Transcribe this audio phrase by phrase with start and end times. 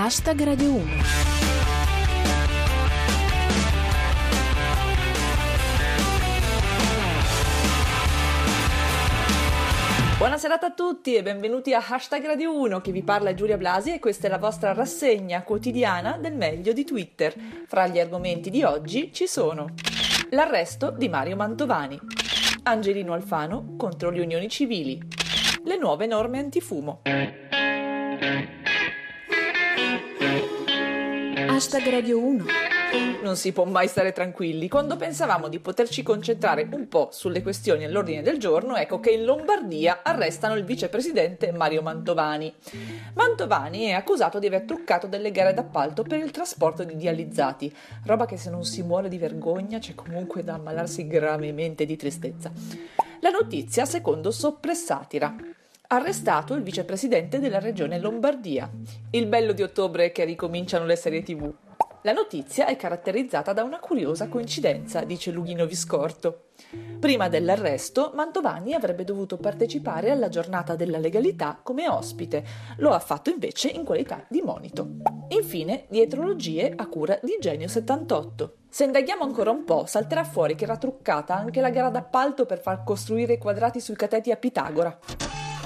[0.00, 0.84] Hashtag Radio 1.
[10.18, 13.98] Buonasera a tutti e benvenuti a Hashtag Radio 1, che vi parla Giulia Blasi e
[13.98, 17.34] questa è la vostra rassegna quotidiana del meglio di Twitter.
[17.66, 19.74] Fra gli argomenti di oggi ci sono
[20.30, 21.98] l'arresto di Mario Mantovani,
[22.62, 25.02] Angelino Alfano contro le unioni civili,
[25.64, 27.00] le nuove norme antifumo.
[31.58, 32.44] Hashtag Radio 1.
[33.24, 34.68] Non si può mai stare tranquilli.
[34.68, 39.24] Quando pensavamo di poterci concentrare un po' sulle questioni all'ordine del giorno, ecco che in
[39.24, 42.54] Lombardia arrestano il vicepresidente Mario Mantovani.
[43.14, 48.24] Mantovani è accusato di aver truccato delle gare d'appalto per il trasporto di dializzati, roba
[48.24, 52.52] che se non si muore di vergogna c'è comunque da ammalarsi gravemente di tristezza.
[53.18, 55.34] La notizia secondo Soppressatira.
[55.90, 58.70] Arrestato il vicepresidente della regione Lombardia.
[59.10, 61.50] Il bello di ottobre è che ricominciano le serie tv.
[62.02, 66.48] La notizia è caratterizzata da una curiosa coincidenza, dice Lughino Viscorto.
[67.00, 72.44] Prima dell'arresto, Mantovani avrebbe dovuto partecipare alla giornata della legalità come ospite,
[72.76, 74.86] lo ha fatto invece in qualità di monito.
[75.28, 78.56] Infine, dietrologie a cura di Genio 78.
[78.68, 82.60] Se indaghiamo ancora un po', salterà fuori che era truccata anche la gara d'appalto per
[82.60, 84.98] far costruire i quadrati sui cateti a Pitagora.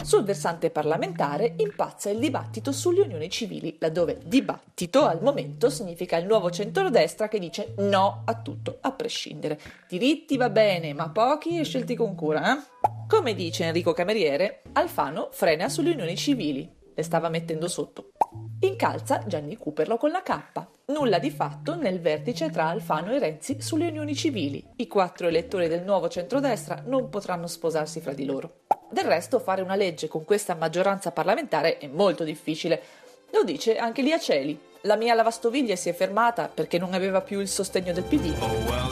[0.03, 6.27] Sul versante parlamentare impazza il dibattito sulle unioni civili, laddove dibattito al momento significa il
[6.27, 9.59] nuovo centrodestra che dice no a tutto, a prescindere.
[9.89, 12.63] Diritti va bene, ma pochi e scelti con cura, eh?
[13.07, 16.69] Come dice Enrico Cameriere, Alfano frena sulle unioni civili.
[16.95, 18.13] Le stava mettendo sotto.
[18.61, 20.67] Incalza Gianni Cooperlo con la K.
[20.87, 24.65] Nulla di fatto nel vertice tra Alfano e Renzi sulle unioni civili.
[24.77, 28.62] I quattro elettori del nuovo centrodestra non potranno sposarsi fra di loro.
[28.93, 32.83] Del resto fare una legge con questa maggioranza parlamentare è molto difficile.
[33.31, 34.59] Lo dice anche Lia Celi.
[34.83, 38.35] La mia lavastoviglie si è fermata perché non aveva più il sostegno del PD.
[38.41, 38.83] Oh, well,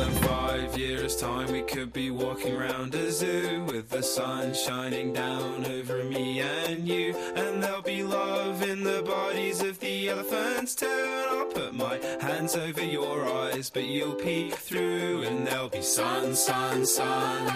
[0.81, 6.05] years' time, we could be walking around a zoo with the sun shining down over
[6.05, 7.15] me and you.
[7.37, 10.87] And there'll be love in the bodies of the elephants too.
[10.87, 15.23] And I'll put my hands over your eyes, but you'll peek through.
[15.23, 17.49] And there'll be sun, sun, sun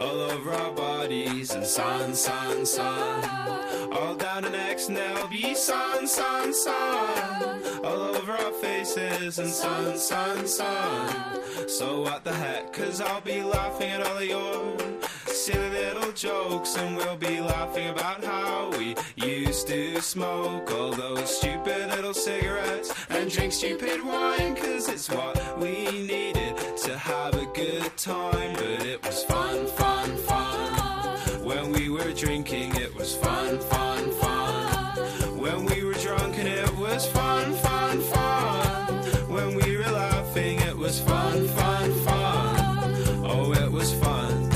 [0.00, 0.83] all over our bodies.
[1.22, 3.24] And sun, sun, sun
[3.92, 4.88] all down our necks.
[4.88, 9.38] And there'll be sun, sun, sun all over our faces.
[9.38, 11.68] And sun, sun, sun.
[11.68, 12.72] So what the heck?
[12.72, 14.76] Cause I'll be laughing at all of your
[15.26, 16.76] silly little jokes.
[16.76, 22.92] And we'll be laughing about how we used to smoke all those stupid little cigarettes
[23.08, 24.56] and drink stupid wine.
[24.56, 28.43] Cause it's what we needed to have a good time.
[40.94, 43.24] Was fun, fun, fun.
[43.24, 44.48] Oh, it was fun.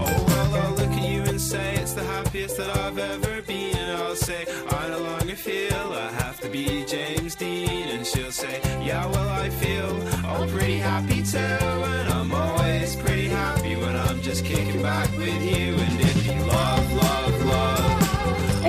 [0.00, 3.76] Oh, well, I'll look at you and say it's the happiest that I've ever been.
[3.76, 7.88] And I'll say, I no longer feel I have to be James Dean.
[7.88, 9.92] And she'll say, Yeah, well, I feel
[10.26, 11.38] all pretty happy too.
[11.38, 15.74] And I'm always pretty happy when I'm just kicking back with you.
[15.74, 16.81] And it'd be love,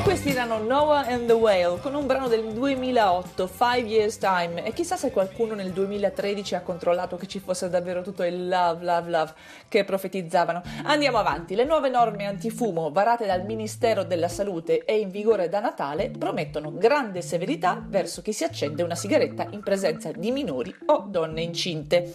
[0.03, 4.65] questi erano Noah and the Whale con un brano del 2008, Five Years Time.
[4.65, 8.83] E chissà se qualcuno nel 2013 ha controllato che ci fosse davvero tutto il love,
[8.83, 9.33] love, love
[9.69, 10.61] che profetizzavano.
[10.83, 11.55] Andiamo avanti.
[11.55, 16.73] Le nuove norme antifumo varate dal Ministero della Salute e in vigore da Natale promettono
[16.73, 22.13] grande severità verso chi si accende una sigaretta in presenza di minori o donne incinte.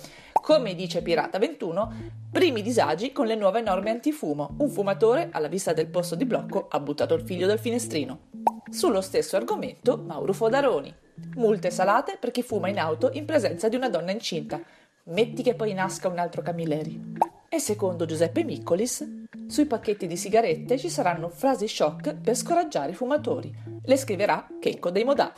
[0.48, 1.92] Come dice Pirata 21,
[2.32, 4.54] primi disagi con le nuove norme antifumo.
[4.60, 8.30] Un fumatore, alla vista del posto di blocco, ha buttato il figlio dal finestrino.
[8.70, 10.94] Sullo stesso argomento, Mauro Fodaroni.
[11.34, 14.58] Multe salate per chi fuma in auto in presenza di una donna incinta.
[15.02, 16.98] Metti che poi nasca un altro Camilleri.
[17.46, 19.17] E secondo Giuseppe Miccolis,
[19.48, 23.52] sui pacchetti di sigarette ci saranno frasi shock per scoraggiare i fumatori.
[23.82, 25.32] Le scriverà Checco dei Modà.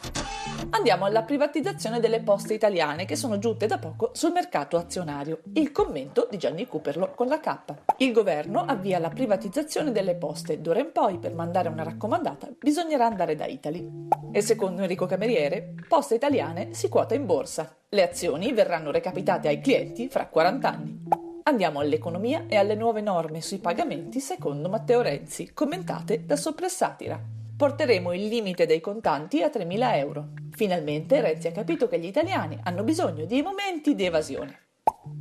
[0.71, 5.41] Andiamo alla privatizzazione delle poste italiane che sono giunte da poco sul mercato azionario.
[5.55, 7.57] Il commento di Gianni Cooperlo con la K.
[7.99, 10.61] Il governo avvia la privatizzazione delle poste.
[10.61, 14.09] D'ora in poi, per mandare una raccomandata, bisognerà andare da Italy.
[14.33, 17.77] E secondo Enrico Cameriere, Poste Italiane si quota in borsa.
[17.89, 21.20] Le azioni verranno recapitate ai clienti fra 40 anni.
[21.43, 27.19] Andiamo all'economia e alle nuove norme sui pagamenti secondo Matteo Renzi, commentate da Soppressatira.
[27.57, 30.29] Porteremo il limite dei contanti a 3.000 euro.
[30.53, 34.69] Finalmente Renzi ha capito che gli italiani hanno bisogno di momenti di evasione.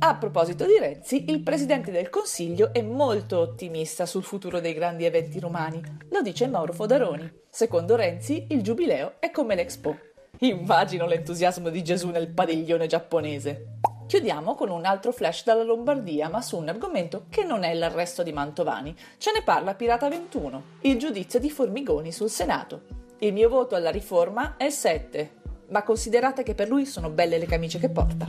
[0.00, 5.04] A proposito di Renzi, il Presidente del Consiglio è molto ottimista sul futuro dei grandi
[5.04, 5.82] eventi romani.
[6.10, 7.30] Lo dice Mauro Fodaroni.
[7.48, 9.96] Secondo Renzi, il Giubileo è come l'Expo.
[10.40, 13.78] Immagino l'entusiasmo di Gesù nel padiglione giapponese.
[14.10, 18.24] Chiudiamo con un altro flash dalla Lombardia, ma su un argomento che non è l'arresto
[18.24, 18.92] di Mantovani.
[19.18, 22.80] Ce ne parla Pirata 21, il giudizio di Formigoni sul Senato.
[23.18, 25.30] Il mio voto alla riforma è 7,
[25.68, 28.26] ma considerate che per lui sono belle le camicie che porta.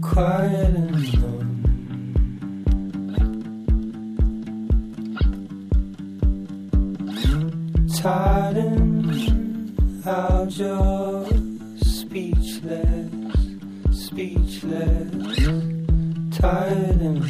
[0.00, 0.67] Quiet
[7.98, 11.26] and tired and out your
[11.76, 13.10] speechless,
[13.90, 15.38] speechless,
[16.38, 17.24] tired and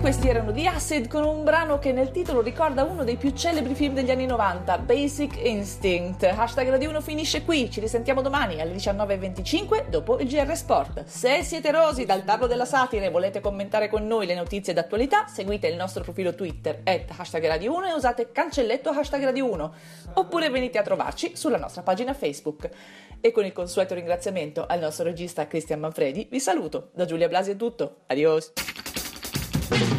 [0.00, 3.74] Questi erano The Acid con un brano che nel titolo ricorda uno dei più celebri
[3.74, 6.22] film degli anni 90, Basic Instinct.
[6.22, 11.04] Hashtag Radio 1 finisce qui, ci risentiamo domani alle 19.25 dopo il GR Sport.
[11.04, 15.26] Se siete rosi dal tavolo della satira e volete commentare con noi le notizie d'attualità,
[15.26, 19.74] seguite il nostro profilo Twitter at hashtag Radio 1 e usate cancelletto hashtag Radio 1,
[20.14, 22.70] oppure venite a trovarci sulla nostra pagina Facebook.
[23.20, 26.90] E con il consueto ringraziamento al nostro regista Cristian Manfredi vi saluto.
[26.94, 27.96] Da Giulia Blasi è tutto.
[28.06, 28.52] Adios!
[29.68, 29.97] thank you